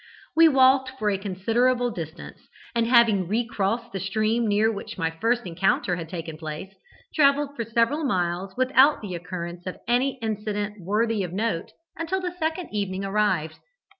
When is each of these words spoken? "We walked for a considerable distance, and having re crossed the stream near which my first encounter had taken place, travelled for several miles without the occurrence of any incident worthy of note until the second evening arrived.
"We 0.35 0.47
walked 0.47 0.97
for 0.97 1.11
a 1.11 1.17
considerable 1.19 1.91
distance, 1.91 2.39
and 2.73 2.87
having 2.87 3.27
re 3.27 3.45
crossed 3.45 3.91
the 3.91 3.99
stream 3.99 4.47
near 4.47 4.71
which 4.71 4.97
my 4.97 5.11
first 5.11 5.45
encounter 5.45 5.95
had 5.95 6.09
taken 6.09 6.39
place, 6.39 6.73
travelled 7.13 7.55
for 7.55 7.63
several 7.65 8.03
miles 8.03 8.57
without 8.57 9.01
the 9.03 9.13
occurrence 9.13 9.67
of 9.67 9.77
any 9.87 10.17
incident 10.19 10.77
worthy 10.83 11.21
of 11.21 11.33
note 11.33 11.73
until 11.95 12.19
the 12.19 12.33
second 12.39 12.69
evening 12.73 13.05
arrived. 13.05 13.59